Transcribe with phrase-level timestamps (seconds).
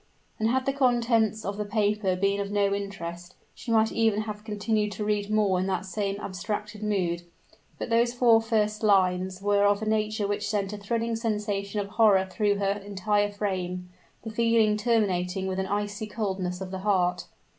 [0.39, 4.43] And had the contents of the paper been of no interest, she might even have
[4.43, 7.21] continued to read more in that same abstracted mood;
[7.77, 11.87] but those four first lines were of a nature which sent a thrilling sensation of
[11.87, 13.89] horror through her entire frame;
[14.23, 17.27] the feeling terminating with an icy coldness of the heart.